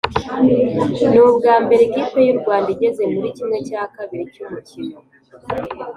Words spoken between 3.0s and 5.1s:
murikimwe cyakabiri cyumukino